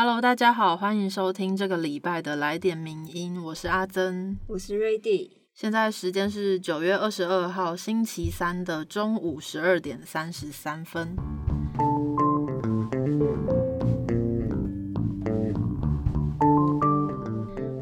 [0.00, 5.38] Hello，大家好，欢迎收听这个礼拜的来点名音，我是阿珍，我是瑞蒂。
[5.52, 11.16] 现在时间是九月二十二号星期三的中午十二点三十三分。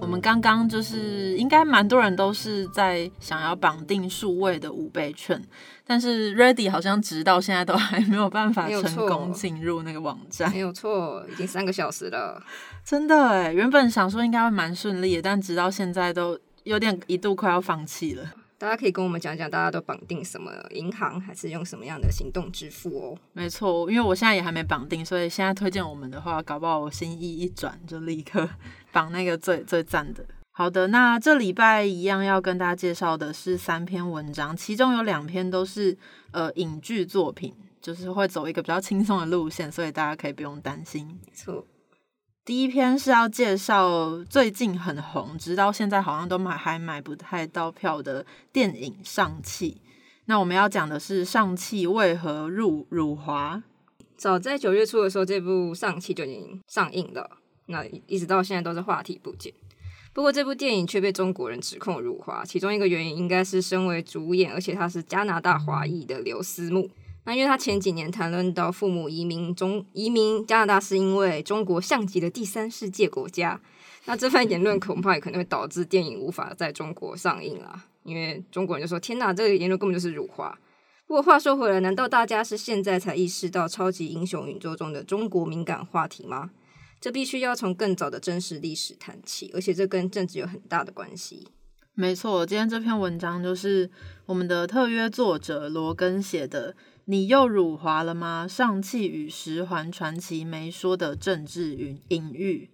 [0.01, 5.41] 我们刚刚就是应该蛮多人都是在想要绑定数位的五倍券，
[5.87, 10.51] 但是 Ready 好像直到现在都还没有办法成功进入那个网站。
[10.51, 12.43] 没有错，已经三个小时了。
[12.85, 18.29] 真的哎，原本想说应该会蛮顺利的，但直到现在都有点一度快要放弃了。
[18.59, 23.19] 大家可以跟我们讲讲，大家都绑定什么银行，还是用什么样的行动支付哦？
[23.35, 28.49] 没错，因为我现在也还没绑定，所以现在推荐我们的话，搞不好我心意一转就立刻
[28.91, 30.27] 绑那个最最赞的。
[30.59, 35.95] 好的，那这礼拜一样要跟大家介绍的是三篇文章，其中有两篇都是
[36.31, 41.07] 呃影剧作品，就是会走一个比较轻松的路线，所以大家可以不用担心。
[41.27, 41.67] 没错。
[42.43, 49.83] 第一篇是要介绍最近很红，直到现在好像都买还买不太到票的电影《上汽》。
[50.25, 53.63] 那我们要讲的是上汽为何入辱华？
[54.17, 57.29] 早在九月初的时候，这部《上汽》就已经上映了，
[57.67, 59.53] 那一直到现在都是话题不减。
[60.17, 66.89] 不过这部电影却被中国人指控辱华，其中一个原因应该是身为主演，而且他是加拿大华裔的刘思慕。
[67.25, 73.61] 那因为他前几年谈论到父母移民中移民加拿大是因为中国像极了第三世界国家，
[74.07, 77.85] 那这番言论恐怕也可能会导致电影无法在中国上映啦！
[78.03, 80.59] 因为中国人就说：“天哪，这个言论根本就是辱华。”
[81.07, 86.53] 不过话说回来，难道大家是现在才意识到超级英雄宇宙中的中国敏感话题吗？
[87.01, 91.49] 这必须要从更早的真实历史谈起，而且这跟政治有很大的关系。
[91.95, 93.91] 没错，今天这篇文章就是
[94.27, 96.77] 我们的特约作者罗根写的。
[97.09, 98.49] 你又辱华了吗？
[98.49, 102.69] 上汽与十环传奇没说的政治与隐喻。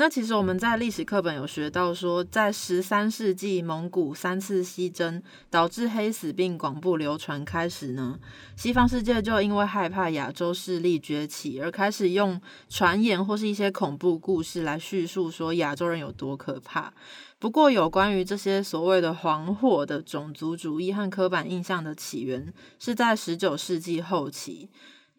[0.00, 8.16] 那其实我们在历史课本有学到说，在十三世纪蒙古三次西征导致黑死病广布流传开始呢，
[8.54, 16.94] 西方世界就因为害怕亚洲势力崛起，而开始用传言或是一些恐怖故事来叙述说亚洲人有多可怕。
[17.40, 24.68] 不过，有关于这些所谓的“黄祸”的种族主义和刻板印象的起源，是在十九世纪后期。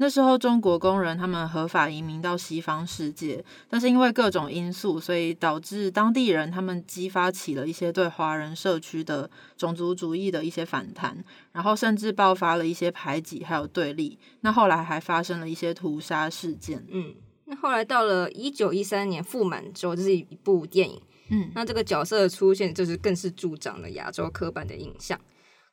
[0.02, 11.22] 那时候，中国工人他们合法移民到西方世界，但是因为各种因素，所以导致当地人他们激发起了一些对华人社区的种族主义的一些反弹，
[11.52, 14.18] 然后甚至爆发了一些排挤还有对立。
[14.40, 16.82] 那后来还发生了一些屠杀事件。
[16.90, 21.02] 嗯，那后来到了一九一三年，《傅满洲》这是一部电影。
[21.28, 25.20] 嗯，那这个角色的出现，就是更是助长了亚洲刻板的印象。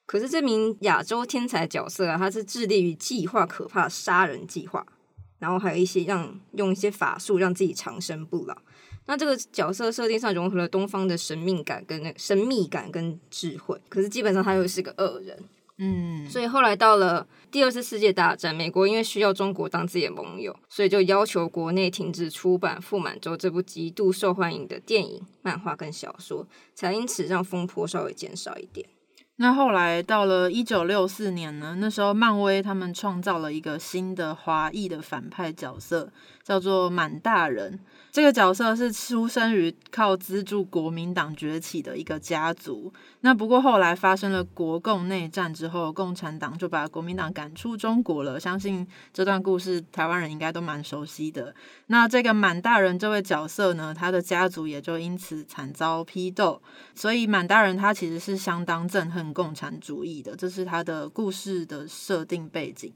[0.06, 4.86] 可是这名亚洲天才角色啊，他是致力于计划可怕杀人计划，
[5.40, 8.56] 然后还有一些让用一些法术让自己长生不老。
[9.06, 15.38] 那这个角色设定上融合了东方的神秘感跟神秘感跟智慧，可是基本上他又是个恶人。
[15.78, 28.88] 嗯，所以后来到了第二次世界大战，美国因为需要中国当自己的盟友，所以就要求国内停止出版《傅满洲》这部极度受欢迎的电影、漫画跟小说，才因此让风波稍微减少一点。
[29.38, 36.10] 那后来到了一九六四年呢，那时候漫威他们创造了一个新的华裔的反派角色，
[36.42, 37.78] 叫做满大人。
[38.16, 42.90] 这个角色是出生于靠资助国民党崛起的一个家族。
[43.20, 48.40] 那不过后来发生了国共内战之后，共产党就把国民党赶出中国了。
[48.40, 51.54] 相信这段故事台湾人应该都蛮熟悉的。
[51.88, 56.62] 那这个满大人这位角色呢，他的家族也就因此惨遭批斗。
[56.94, 62.90] 所以满大人他其实是相当憎恨共产主义的，这是他的故事的设定背景。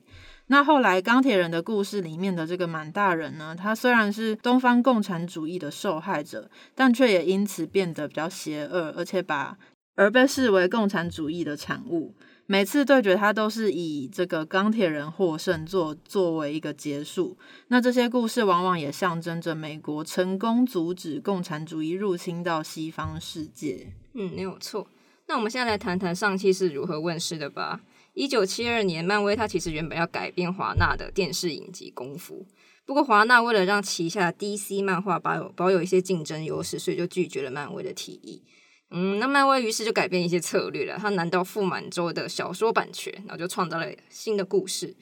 [0.53, 9.57] 那后来钢铁人的故事里面的这个满大人呢，他虽然是东方共产主义的受害者，但却也因此变得比较邪恶，而且把
[9.95, 12.17] 而被视为共产主义的产物。
[12.47, 17.39] 每次对决他都是以这个钢铁人获胜作作为一个结束。
[17.69, 23.93] 那这些故事往往也象征着美国成功阻止共产主义入侵到西方世界。
[24.15, 24.89] 嗯，没有错。
[25.29, 27.81] 那我们现在来谈谈上汽是如何问世的吧。
[28.13, 32.47] 一九七二年，漫威它其实原本要改编华纳的电视影集《功夫》，
[32.85, 38.43] 不过华纳为了让旗下 DC 漫画保有保有一些竞争优势，所以就拒绝了漫威的提议。
[38.91, 44.97] 嗯，那漫威于是就改变一些策略了，他拿到傅满洲的小说版权，然后就创造了新的故事。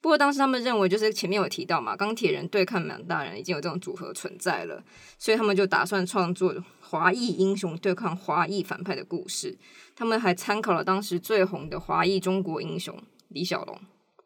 [0.00, 4.84] 不过当时他们认为，就是前面有提到嘛，钢铁人对抗满大人已经有这种组合存在了，
[5.18, 9.58] 所以他们就打算创作华裔英雄对抗华裔反派的故事。
[10.02, 12.92] 他们还参考了当时最红的华裔中国英雄
[13.28, 13.80] 李小龙，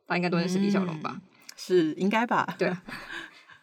[0.06, 1.20] 大家应该都认识李小龙吧？
[1.54, 2.48] 是应该吧？
[2.56, 2.74] 对。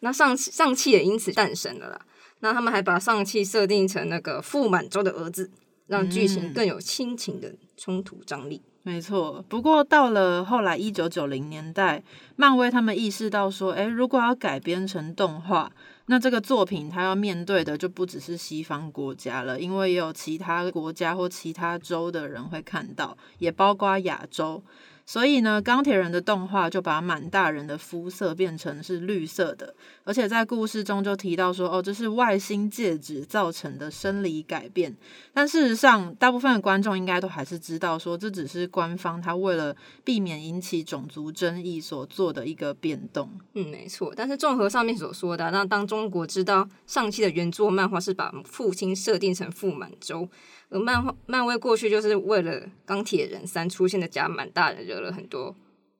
[0.01, 1.99] 那上上汽也因此诞生了啦。
[2.41, 5.49] 那他们还把上汽设定成那个傅满洲的儿子，
[5.87, 8.61] 让剧情更有亲情的冲突张力。
[8.83, 12.03] 没错，不过到了后来一九九零年代，
[12.35, 15.71] 漫威他们意识到说，诶，如果要改编成动画，
[16.07, 24.61] 那这个作品它要面对的就不只是西方国家了，因为也有其他国家或其他州的人会看到，也包括亚洲。
[25.05, 34.95] 所以呢，钢铁人的动画就把满大人的肤色变成是绿色的，而且在故事中就提到说，哦，这是外星介质造成的生理改变。
[35.33, 43.29] 但事实上，大部分的观众应该都还是知道说，这只是官方他为了避免引起种族争议所做的一个变动。
[43.53, 44.13] 嗯，没错。
[44.15, 50.29] 但是综合上面所说的，那当中国知道上期的原作漫画是把父亲设定成傅满洲。
[50.73, 55.55] 而漫画漫威过去就是为了钢铁人三出现的假满大人惹了很多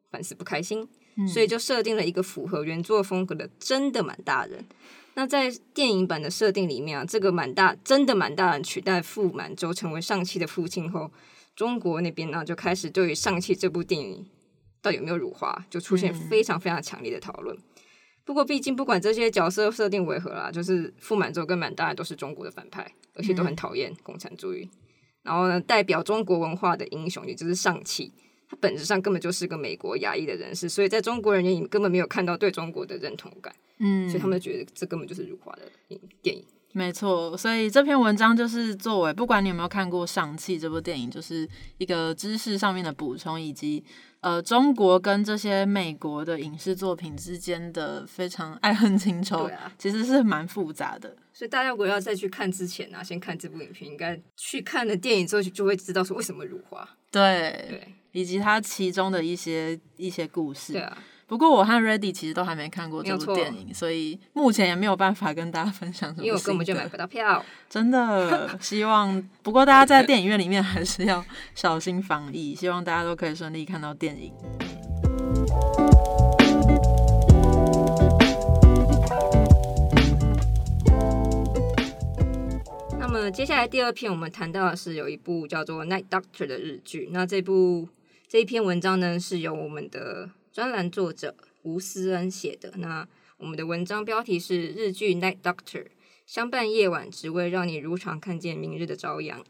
[0.10, 0.88] 粉丝不开心，
[1.32, 4.66] 所以就设定了一个符合原作风格的真的满大人。
[5.14, 11.12] 那在电影版的设定里面啊，这个满大真的满大人取代傅满洲成为上汽的父亲后，
[11.56, 14.26] 中国那边呢就开始对于上汽这部电影
[14.82, 17.56] 到底有没有辱华，就出现非常非常强烈的讨论。
[18.26, 22.92] 不过毕竟不管这些角色设定为何啦，就是傅满洲跟满大人都是中国的反派。
[23.16, 24.68] 而且都很讨厌共产主义，
[25.22, 28.12] 然后呢，代表中国文化的英雄，也就是上汽，
[28.50, 35.62] 他本质上根本就是个美国亚裔的人士，所以在中国人眼里根本没有看到对中国的认同感，嗯，所以他们觉得这根本就是辱华的
[36.24, 36.44] 电影。
[36.72, 41.48] 没错，所以这篇文章就是作为不管你有没有看过《上汽》这部电影，就是
[41.78, 43.84] 一个知识上面的补充，以及
[44.24, 51.16] 呃中国跟这些美国的影视作品之间的非常爱恨情仇，其实是蛮复杂的。
[51.34, 60.98] 所以大家如果要再去看之前呢，先看这部影片，应该去看了电影之后就会知道说为什么如花，对对，以及它其中的一些一些故事，对啊。
[61.26, 66.26] 不过我和 Ready 其实都还没看过这部电影，所以目前也没有办法跟大家分享什么。
[66.26, 69.24] 因为我根本就买不到票，真的 希望。
[69.42, 71.24] 不过大家在电影院里面还是要
[71.56, 74.32] 小心防疫，希望大家都可以顺利看到电影。
[83.00, 87.10] 那么接下来第二篇我们谈到的是有一部叫做《Night Doctor》的日剧。
[87.12, 87.88] 那这部
[88.28, 90.30] 这一篇文章呢是由我们的。
[90.54, 92.72] 专栏作者吴思恩写的。
[92.78, 93.08] 那
[93.38, 95.84] 我们的文章标题是日剧《Night Doctor》，
[96.28, 99.44] 相伴夜晚，只为让你如常看见明日的朝阳。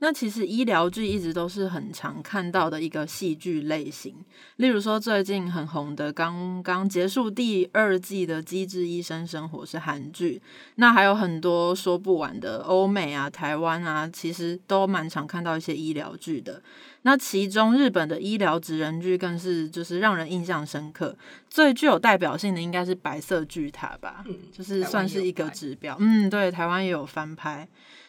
[0.00, 4.14] 那其实医疗剧一直都是很常看到的一个戏剧类型，
[4.56, 10.40] 例如说最近很红的刚刚结束第二季的《机智医生生活》是韩剧，
[10.76, 16.62] 那还有很多说不完的欧美啊、台湾啊，其实都蛮常看到一些医疗剧的。
[17.02, 21.16] 那其中日本的医疗职人剧更是就是让人印象深刻，
[21.48, 25.96] 最具有代表性的应该是《白色巨塔》吧，就是算是一个指标。
[25.98, 27.66] 嗯，对，台湾也有翻拍。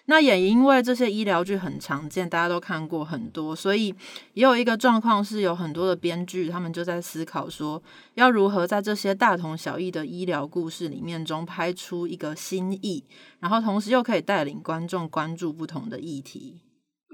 [0.09, 3.93] 那也因为这些医疗剧很常见，大家都看过很多，所以
[4.33, 7.81] 也有一个状况是有很多的编剧，他们就在思考说，
[8.15, 13.03] 要如何在这些大同小异的医疗故事里面中拍出一个新意，
[13.39, 16.61] 然后同时又可以带领观众关注不同的议题。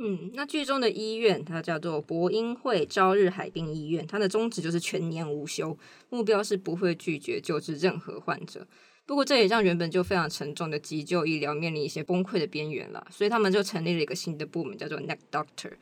[0.01, 5.77] 嗯，那剧中的医院它叫做博英会朝日海滨医院，它的宗旨就是全年无休，
[6.09, 8.65] 目标是不会拒绝救治任何患者。
[9.07, 15.73] 不过，这也让原本就非常沉重的急救医疗面临一些崩溃的边缘了，所以他们就成立了一个新的部门，叫做 Neck Doctor。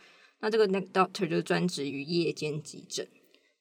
[0.41, 3.07] 那这个 Neck Doctor 就专职于夜间急诊。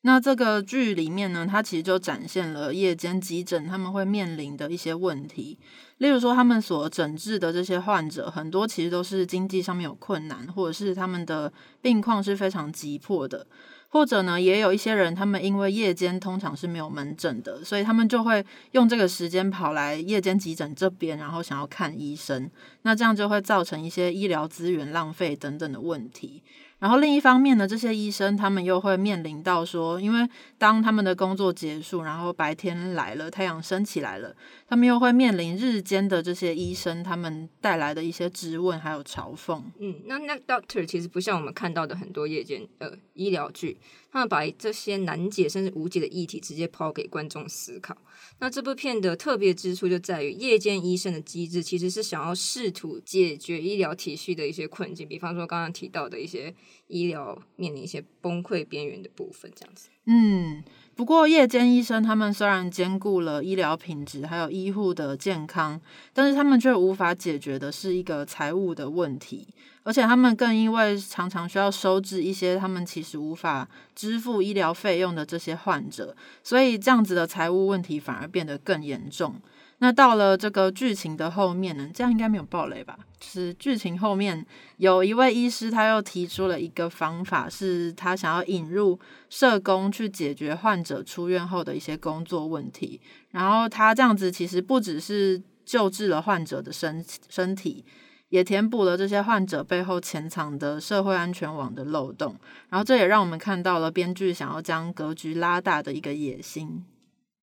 [0.05, 5.61] 那这个剧里面呢，它其实就展现了夜间急诊他们会面临的一些问题，
[5.99, 13.47] 例如说他们所诊治的这些患者，很多其实都是经济上面有困难，或者是他们的病况是非常急迫的。
[13.93, 22.51] 或者呢，也有一些人，他们因为夜间通常是没有门诊的，所以他们就会用这个时间跑来夜间急诊这边，然后想要看医生。
[22.85, 26.43] 那这样就会造成一些医疗资源浪费等等的问题。
[26.83, 34.35] 然后另一方面呢，这些医生他们又会面临到说，因为当他们的工作结束，然后白天来了，太阳升起来了，
[34.67, 39.63] 他们又会面临日间的这些医生他们带来的一些质问还有嘲讽。
[39.79, 43.79] 嗯，那那 Doctor 其实不像我们看到的很多夜间呃医疗剧，
[44.13, 47.97] 他们把这些难解甚至无解的议题直接抛给观众思考。
[48.39, 56.55] 那这部片的特别之处就在于夜间医生的机制其实是想要试图解决医疗体系的一些困境，比方说刚刚提到的一些。
[56.89, 59.89] 医疗面临一些崩溃边缘的部分，这样子。
[60.05, 60.63] 嗯，
[60.95, 65.81] 不过夜间医生他们虽然兼顾了医疗品质还有医护的健康，
[66.13, 69.49] 但是他们却无法解决的是一个财务的问题，
[69.85, 79.35] 而且他们更因为常常需要收治一些他们其实无法支付医疗费用的这些患者，所以这样子的财务问题反而变得更严重。
[79.79, 81.91] 那到了这个剧情的后面呢？
[81.93, 82.97] 这样应该没有暴雷吧？
[83.19, 84.47] 就是剧情后面
[84.77, 88.97] 有一位医师，他又提出了一个方法，是他想要引入
[89.29, 93.01] 社工去解决患者出院后的一些工作问题。
[93.33, 97.85] 然后他这样子其实不只是救治了患者的身身体，
[98.33, 102.35] 也填补了这些患者背后潜藏的社会安全网的漏洞。
[102.71, 106.83] 然后这也让我们看到了编剧想要将格局拉大的一个野心。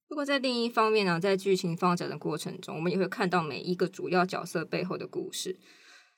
[0.07, 5.55] 不过在另一方面呢，在剧情发展的过程中，我们也会看到每一个主要角色背后的故事。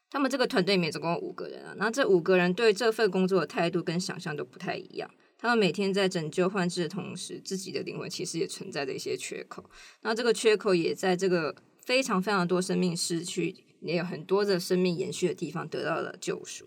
[0.10, 5.12] 他们这个团队里面总共五个人啊，那这五个人对这份工作的态度跟想象都不太一样。
[5.38, 9.70] 他们每天在拯救患者的同时，自己的灵魂其实也存在着一些缺口。
[10.04, 16.66] 那这个缺口也在这个非常非常多生命失去，也有很多的生命延续的地方得到了救赎。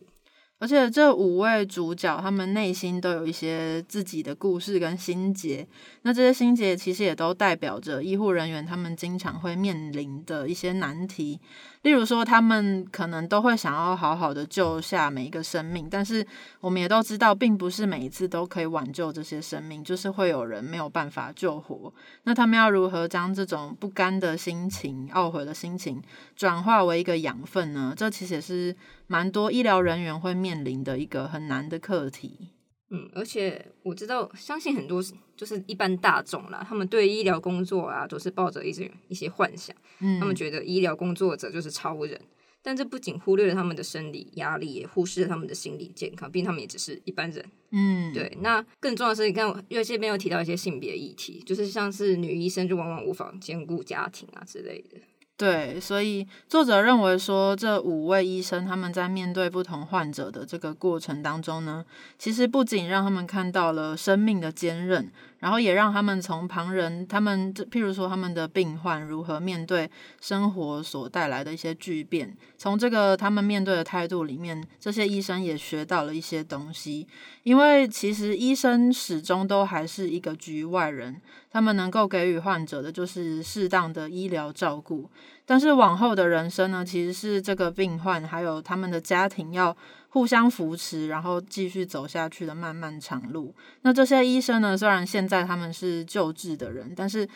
[0.60, 5.66] 而且这五位主角，他们内心都有一些自己的故事跟心结。
[6.02, 11.40] 那这些心结其实也都代表着医护人员他们经常会面临的一些难题。
[11.84, 16.26] 例如说，他们可能都会想要好好的救下每一个生命，但是
[16.60, 21.92] 我们也都知道，并不是每一次都可以挽救这些生命，就是会有人没有办法救活。
[22.22, 26.02] 那他们要如何将这种不甘的心情、懊悔的心情
[26.34, 27.92] 转化为一个养分呢？
[27.94, 28.74] 这其实也是
[29.06, 32.53] 蛮多医疗人员会面临的一个很难的课题。
[32.94, 35.02] 嗯，而且我知道，相信很多
[35.36, 42.20] 就是一般大众啦，他们对医疗工作啊，都是抱着一些一些幻想，嗯，他们觉得医疗工作者就是超人，
[42.62, 47.44] 但这不仅忽略了他们的生理压力，也忽视了他们的心理健康，毕竟他们也只是一般人。
[47.70, 48.38] 嗯，对。
[48.40, 54.98] 那更重要的是，你看，因为这边有提到一些性别议题，就是像是女医生就往往无法兼顾家庭啊之类的。
[55.36, 61.84] 对，所以作者认为说，这五位医生他们在面对不同患者的这个过程当中呢，
[62.16, 65.10] 其实不仅让他们看到了生命的坚韧。
[65.44, 77.06] 然后也让他们从旁人，他们譬如说他们的病患如何面对生活所带来的一些巨变，从这个他们面对的态度里面，这些医生也学到了一些东西。
[77.42, 81.20] 因为其实医生始终都还是一个局外人，
[81.50, 85.10] 他们能够给予患者的就是适当的医疗照顾，
[85.44, 89.76] 但是往后的人生呢，其实是这个病患还有他们的家庭要。
[90.14, 93.52] 互相扶持，然后继续走下去的漫漫长路。
[93.82, 94.78] 那这些医生呢？
[94.78, 97.28] 虽然现在他们是救治的人，但是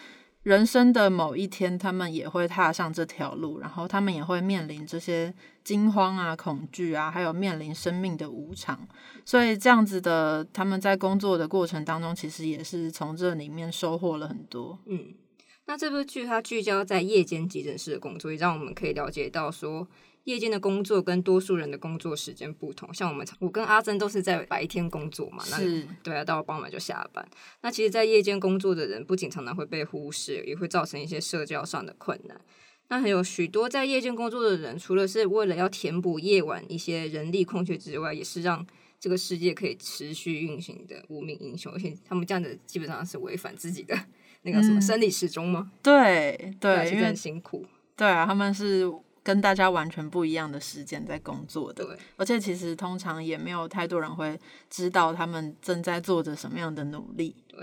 [0.44, 8.78] 人生的某一天，他们也会踏上这条路，然后他们也会面临这些惊慌啊、恐惧啊，还有面临生命的无常。
[9.24, 14.78] 所以这样子的，他们在工作的过程当中，其实也是从这里面收获了很多。
[14.86, 15.06] 嗯，
[15.68, 19.86] 那这部剧它聚焦在夜间急诊室的工作，也让我们可以了解到说。
[20.24, 25.56] 夜间的工作跟多数人的工作时间不同，像我们，我跟阿珍都是在白天工作嘛，那
[26.02, 27.26] 对啊，到了傍晚就下班。
[27.62, 32.38] 那其实，在夜间工作的人，不仅常常会被忽视，也会造成一些社交上的困难。
[32.88, 38.66] 那还有许多在夜间工作的人，除了是为了要填补夜晚一些人力空缺之外，也是让
[39.00, 41.72] 这个世界可以持续运行的无名英雄。
[41.72, 43.98] 而且他们这样子基本上是违反自己的
[44.42, 45.70] 那个什么生理时钟吗？
[45.82, 47.66] 对对，因为很辛苦。
[47.96, 48.90] 对啊，他们是。
[49.20, 54.40] 跟大家完全不一样的时间在工作的，而且其实通常也没有太多人会
[54.70, 57.36] 知道他们正在做着什么样的努力。
[57.46, 57.58] 对，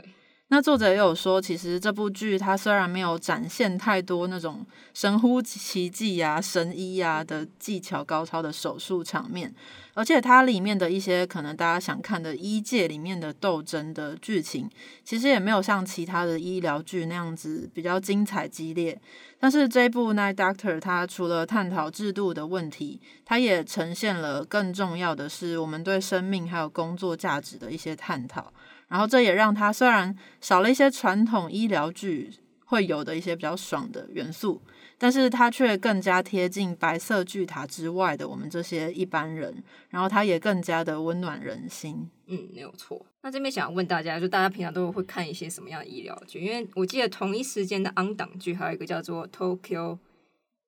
[0.49, 9.53] 那作者也有说，其实这部剧它虽然没有展现太多那种神乎奇迹呀、神医呀的技巧高超的手术场面。
[9.95, 14.69] 而且它里面的一些可能大家想看的医界里面的斗争的剧情，
[15.03, 18.99] 其实也没有像其他的医疗剧那样子比较精彩激烈。
[19.39, 28.51] 但是这部《Night Doctor》它除了探讨制度的问题，它也呈现了更重要的是我们对生命还有工作价值的一些探讨。
[28.87, 32.31] 然后这也让它虽然少了一些传统医疗剧
[32.65, 34.61] 会有的一些比较爽的元素。
[34.97, 42.09] 但是它却更加贴近白色巨塔之外的我们这些一般人，然后它也更加的温暖人心。
[42.27, 43.05] 嗯，没有错。
[43.21, 46.39] 那这边想要问大家，就大家平常都会看一些什么样的医疗剧？
[46.39, 49.97] 因为我记得同一时间的昂档剧还有一个叫做《Tokyo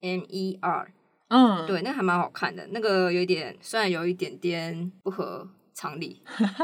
[0.02, 0.86] M E R》，
[1.30, 2.68] 嗯，对，那还蛮好看的。
[2.72, 6.20] 那个有一点，虽然有一点点不合常理，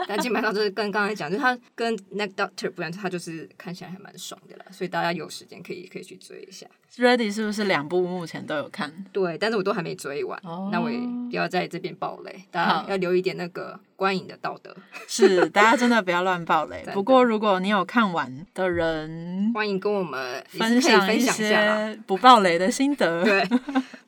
[0.07, 6.65] 但基本上就是跟刚才讲，就是他跟那个 Doctor 不然，他就是看起来还蛮爽的啦，所以大家有时间可以可以去追一下。
[6.97, 8.91] Ready 是不是两部目前都有看？
[9.11, 14.75] 对，但是我都还没追完，哦那我也不要在这边爆雷，大家要留一点那个观影的道德。
[15.07, 23.23] 是，大家真的不要乱爆雷 不过如果你有看完的人，欢迎跟我们分享一下不爆雷的心得。
[23.23, 23.47] 对，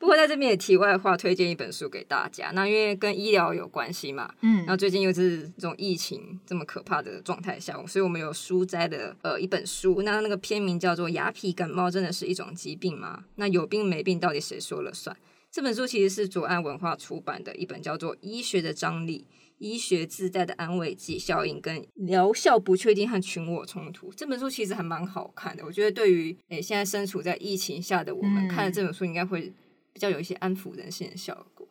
[0.06, 2.52] 不过在这边也题外话，推荐一本书给大家。
[2.54, 13.26] 那因为跟医疗有关系嘛，嗯然后最近又是这种疫情这么可怕的状态下，所以我们有书斋的呃一本书，那那个片名叫做《牙皮感冒真的是一种疾病吗？
[13.38, 15.16] 那有病没病到底谁说了算？》
[15.50, 19.26] 这本书其实是左岸文化出版的一本叫做《医学的张力》。
[19.58, 25.64] 医学自带的安慰剂效应跟疗效不确定和群我冲突，这本书其实还蛮好看的。
[25.66, 29.54] 我觉得对于诶、现在身处在疫情下的我们，嗯看了这本书应该会
[29.96, 31.66] 比较有一些安抚人心的效果。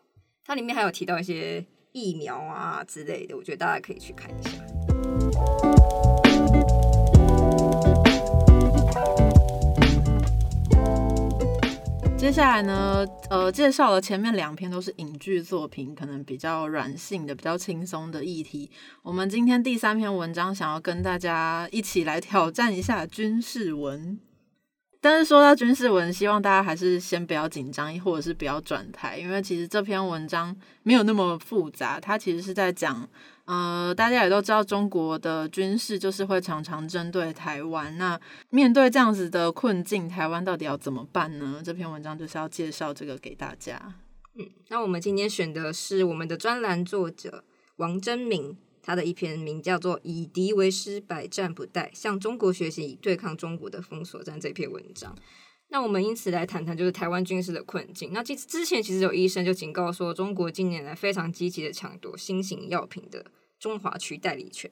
[0.47, 1.63] 它里面还有提到一些
[1.93, 4.49] 疫苗啊之类的，我觉得大家可以去看一下。
[12.17, 18.71] 接下来呢，呃，介绍了前面两篇都是影剧作品，可能比较软性的、比较轻松的议题。
[19.03, 24.19] 我们今天第三篇文章想要跟大家一起来挑战一下军事文。
[25.05, 33.07] 但是说到军事文，希望大家还是先不要紧张，或者是不要转台，因为其实这篇文章没有那么复杂，它其实是在讲，
[33.45, 38.19] 呃，大家也都知道中国的军事就是会常常针对台湾，那
[38.49, 41.61] 面对这样子的困境，台湾到底要怎么办呢？
[41.63, 43.79] 这篇文章就是要介绍这个给大家。
[44.39, 47.45] 嗯，那我们今天选的是我们的专栏作者
[47.77, 55.17] 王真明，他的一篇名叫做《以敌为师，百战不殆：向中国学习对抗中国的封锁战》这篇文章。
[55.69, 58.11] 那我们因此来谈谈就是台湾军事的困境。
[58.13, 63.25] 那之之前其实有医生就警告说，中国近年来非常积极的抢夺新型药品的
[63.59, 64.71] 中华区代理权。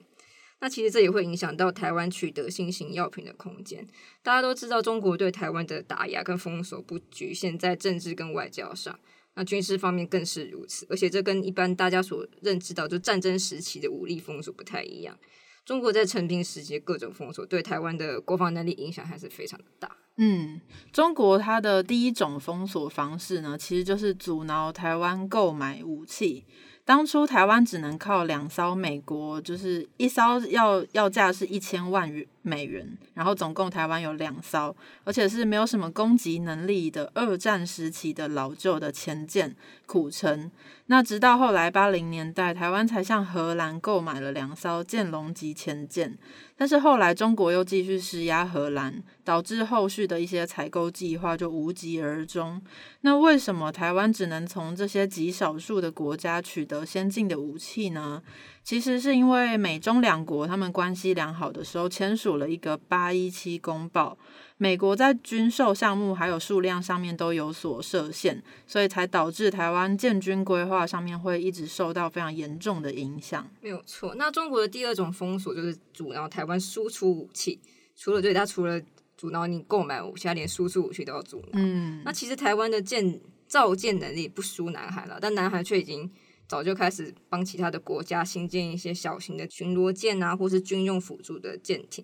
[0.61, 3.85] 那其实这也会影响到台湾取得新型药品的空间。
[4.21, 8.97] 大家都知道，中国对台湾的打压跟封锁不局限在政治跟外交上。
[9.35, 15.17] 那军事方面更是如此，而且这跟一般大家所认知到就战争时期的武力封锁不太一样。
[15.65, 19.95] 中国在成平时期各种封锁，对台湾的国防能力影响还是非常的大。
[20.17, 20.59] 嗯，
[20.91, 26.45] 中国它的第一种封锁方式呢，其实就是阻挠台湾购买武器。
[26.85, 40.51] 当初台湾只能靠两艘美国，就是一艘要要价是一千万元美元，然后总共台湾有两艘，而且是没有什么攻击能力的二战时期的老旧的前舰苦城。
[40.87, 46.17] 那直到后来八零年代，台湾才向荷兰购买了两艘剑龙级前舰，
[46.57, 52.61] 但是后来中国又继续施压荷兰，导致后续的一些采购计划就无疾而终。
[53.01, 58.21] 那为什么台湾只能从这些极少数的国家取得先进的武器呢？
[58.61, 64.17] 其实是因为美中两国他们关系良好的时候签署了一个八一七公报，
[64.57, 73.49] 美国在军售项目还有数量上面都有所设限，所以才导致台湾建军规划上面会一直受到非常严重的影响。
[73.61, 74.15] 没有错。
[74.15, 77.59] 那中国的第二种封锁就是阻挠台湾输出武器，
[77.95, 78.81] 除了对它除了
[79.17, 81.51] 阻挠你购买武器，它连输出武器都要阻挠。
[81.53, 86.09] 嗯那其实台湾的建造舰能力不输南海了，但南海却已经
[86.47, 92.03] 早就开始帮其他的国家新建一些小型的巡逻舰啊，或是军用辅助的舰艇。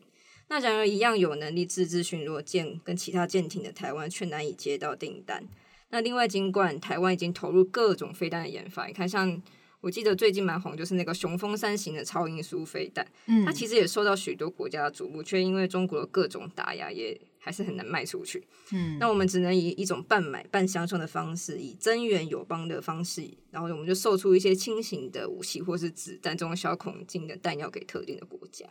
[0.50, 5.48] 那然而，一样有能力自制巡逻舰跟其他舰艇的台湾，却难以接到订单。
[5.92, 9.42] 那另外，尽管台湾已经投入各种飞弹的研发，你看，像
[9.80, 18.44] 我记得最近蛮红，就是那个雄风三型的超音速飞弹，嗯它其实也受到许多国家的瞩目，却因为中国的各种打压，也还是很难卖出去。
[18.72, 28.66] 嗯那我们只能以一种半买半相送的方式，以增援友邦的方式，然后我们就售出一些轻型的武器或是子弹这种小孔径的弹药给特定的国家。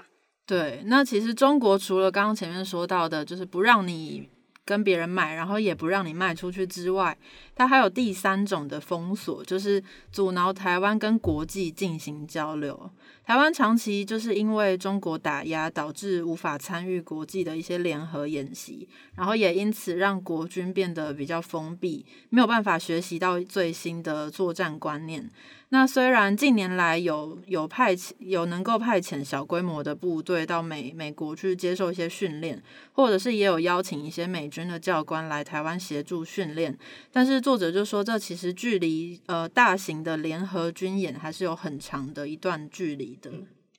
[0.48, 4.26] 对，那其实中国除了刚刚前面说到的，就是不让你
[4.64, 7.18] 跟别人买，然后也不让你卖出去之外，
[7.58, 12.88] 它还有第三种的封锁，就是阻挠台湾跟国际进行交流。
[13.26, 25.28] 台湾长期就是因为中国打压，导致无法参与国际的一些联合演习，然后也因此让国军变得比较封闭，没有办法学习到最新的作战观念。
[25.70, 36.74] 那虽然近年来有有派遣有能够派遣小规模的部队到美美国去接受一些训练，或者是也有邀请一些美军的教官来台湾协助训练，
[37.12, 43.32] 但是作者就说这其实距离呃大型的联合军演还是有很长的一段距离的。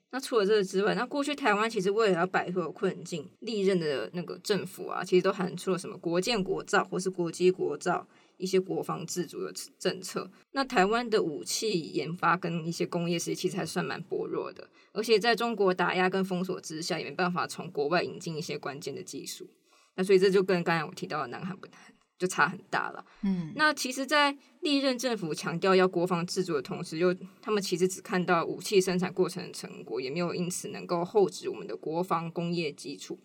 [0.09, 10.31] 那除了这个之外，那过去台湾其实为了要摆脱困境，历任的那个政府啊，其实都喊出了什么国建国造或是国机国造一些国防自主的政策。
[10.53, 19.47] 那台湾的武器研发跟一些工业实力其实还算蛮薄弱的，而且在中国打压跟封锁之下，也没办法从国外引进一些关键的技术。
[19.93, 21.67] 那所以这就跟刚才我提到的南韩不
[22.19, 23.03] 就差很大了。
[23.23, 33.17] 嗯，那其实，在历任政府强调要国防自主的同时，又他们其实只看到武器生产过程的成果，也没有因此能够厚植我们的国防工业基础。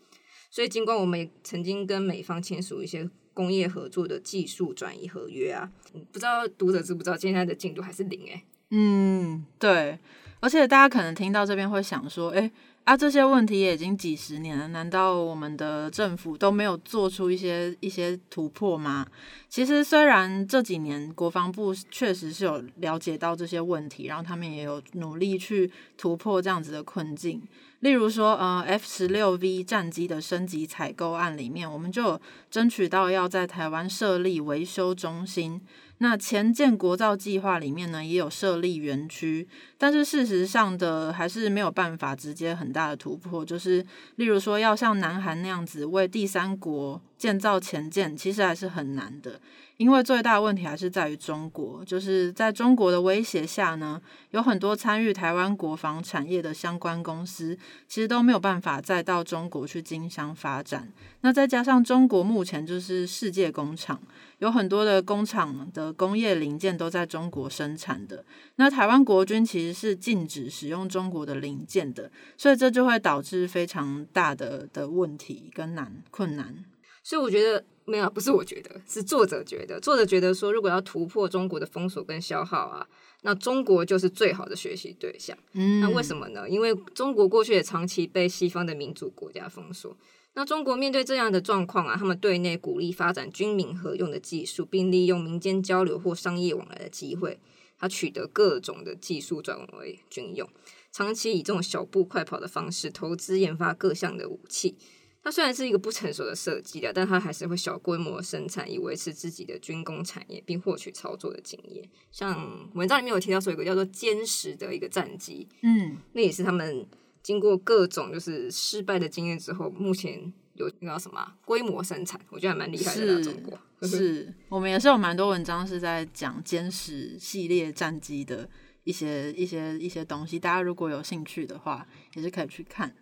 [0.48, 5.70] 所以，尽管我们也曾经跟美方签署一些工业合作的技术转移合约啊，
[6.12, 9.98] 不知道读者知不知道现在的进度还是零诶、嗯，对，
[10.38, 12.50] 而且大家可能听到这边会想说，哎。
[12.84, 19.06] 啊，这些问题也已经几十年了，难道我们的政府都没有做出一些一些突破吗？
[19.48, 27.42] 其实，虽然这几年国防部确实是有了解到这些问题，然后他们也有努力去突破这样子的困境。
[27.80, 32.20] 例如说，呃，F 十六 V 战机的升级采购案里面，我们就
[32.50, 35.58] 争取到要在台湾设立维修中心。
[35.98, 39.46] 那前建国造计划里面呢，也有设立园区，
[39.78, 43.84] 但是事实上的还是没有办法直接很大的突破，就是
[44.16, 49.40] 例如说要像南韩那样子为第三国建造前舰，其实还是很难的。
[49.76, 60.92] 因为最大的问题还是在于中国，就是在中国的威胁下呢，有很多参与台湾国防产业的相关公司，其实都没有办法再到中国去经商发展。
[61.22, 64.00] 那再加上中国目前就是世界工厂，
[64.38, 68.24] 有很多的工厂的工业零件都在中国生产的。
[68.56, 76.64] 那台湾国军其实是禁止使用中国的零件的，所以这就会导致非常大的的问题跟难困难。
[77.02, 79.78] 所以我觉得没有，不是我觉得，是作者觉得。
[79.78, 82.86] 作者觉得说，如果要突破中国的封锁跟消耗啊，
[83.22, 85.36] 那中国就是最好的学习对象。
[85.52, 86.48] 嗯，那为什么呢？
[86.48, 89.94] 因为中国过去也长期被西方的民主国家封锁。
[90.34, 97.38] 那中国面对这样的状况啊，他们对内鼓励发展军民合用的技术，并利用民间交流或商业往来的机会，
[97.78, 100.48] 他取得各种的技术转为军用，
[100.90, 104.76] 长期以这种小步快跑的方式投资研发各项的武器。
[105.22, 111.82] 它虽然是一个不成熟的设计的，但它还是会小规模生产，以维持自己的军工产业，并获取操作的经验。
[112.12, 116.86] 像文章里面有提到说，有一个叫做歼十的一个战机，嗯，那也是他们
[117.24, 123.16] 经过各种就是失败的经验之后，目前有那叫什么啊规模生产，我觉得还蛮厉害的啦。
[123.16, 123.58] 是中国
[123.88, 128.48] 是我们也是有蛮多文章是在讲歼十系列战机的
[128.84, 132.94] 一些一些一些东西，大家如果有兴趣的话，也是可以去看。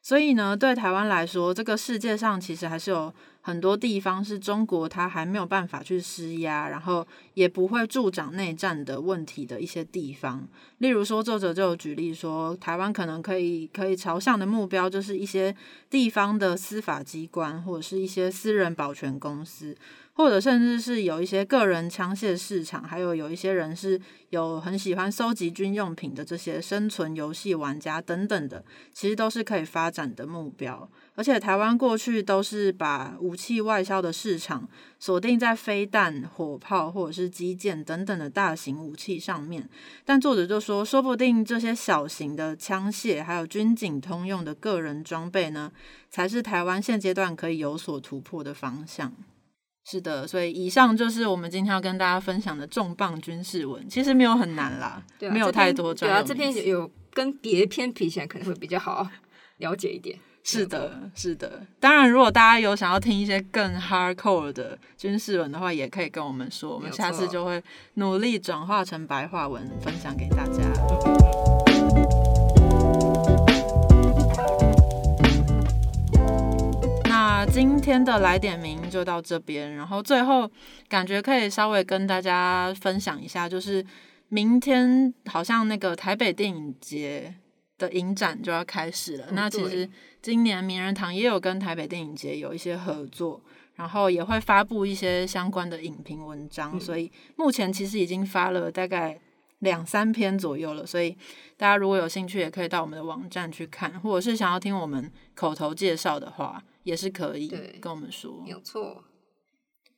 [0.00, 3.12] 所以呢，对台湾来说，这个世界上其实还是有
[3.48, 10.46] 很多地方是中国它还没有办法去施压，然后也不会助长内战的问题的一些地方。
[10.76, 15.56] 例如说，作者就有举例说，台湾可能可以可以朝向的目标，就是一些
[15.88, 19.74] 地方的司法机关，或者是一些私人保全公司。
[20.12, 23.98] 或者甚至是有一些个人枪械市场，还有有一些人是
[24.30, 30.90] 有很喜欢收集军用品的这些生存游戏玩家等等的，其实都是可以发展的目标。
[31.18, 34.68] 而且台湾过去都是把武器外销的市场
[35.00, 39.68] 锁定在飞弹、火炮或者是基建等等的大型武器上面，
[40.04, 45.72] 但作者就说，说不定这些小型的枪械还有军警通用的个人装备呢，
[46.08, 49.12] 才是台湾现阶段可以有所突破的方向。
[49.84, 59.10] 是的，所以以上就是我们今天要跟大家分享的重磅军事文，其实没有很难啦，对啊，没有太多专对啊，这篇有跟别篇比起来，可能会比较好
[59.56, 60.16] 了解一点。
[60.44, 61.66] 是的，是的。
[61.78, 67.62] 当然，如果大家有想要听一些更 hardcore 的军事文的话，也可以跟我们说，我们下次就会
[67.94, 70.62] 努力转化成白话文分享给大家。
[77.04, 80.50] 那今天的来点名就到这边，然后最后
[80.88, 83.84] 感觉可以稍微跟大家分享一下，就是
[84.28, 87.34] 明天好像那个台北电影节
[87.78, 89.26] 的影展就要开始了。
[89.30, 89.88] 嗯那其实
[90.20, 93.40] 今年名人堂也有跟台北电影节有一些合作，
[93.76, 99.20] 然后也会发布一些相关的影评文章，嗯所以目前其实已经发了大概
[99.60, 100.84] 两三篇左右了。
[100.84, 101.16] 所以
[101.56, 107.48] 大家如果有兴趣，也可以到我们的网站去看，或者是想要听我们口头介绍的话，也是可以
[107.80, 108.50] 跟我们说没。
[108.50, 109.04] 有错。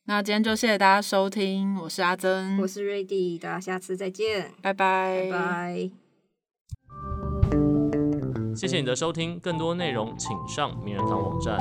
[0.05, 6.10] 那今天就谢谢大家收听，我是阿珍，我是瑞迪，大家下次再见，拜拜拜拜。
[8.55, 11.59] 谢谢你的收听，更多内容请上名人堂网站。